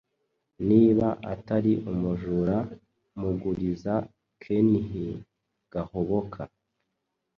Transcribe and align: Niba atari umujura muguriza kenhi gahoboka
Niba 0.69 1.07
atari 1.33 1.71
umujura 1.91 2.57
muguriza 3.19 3.95
kenhi 4.43 5.05
gahoboka 5.71 6.41